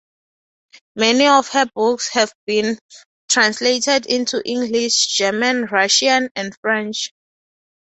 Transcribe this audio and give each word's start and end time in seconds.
Many 0.95 1.27
of 1.27 1.49
her 1.49 1.67
books 1.75 2.07
have 2.13 2.33
been 2.47 2.79
translated 3.29 4.07
into 4.07 4.41
English, 4.43 5.15
German, 5.15 5.65
Russian, 5.67 6.31
and 6.35 6.57
French. 6.63 7.11